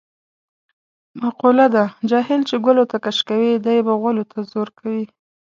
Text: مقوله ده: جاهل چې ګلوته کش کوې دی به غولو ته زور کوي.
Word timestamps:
مقوله 1.21 1.67
ده: 1.75 1.85
جاهل 2.09 2.41
چې 2.49 2.55
ګلوته 2.65 2.97
کش 3.03 3.17
کوې 3.27 3.51
دی 3.65 3.77
به 3.85 3.93
غولو 4.01 4.23
ته 4.31 4.37
زور 4.51 4.69
کوي. 4.79 5.03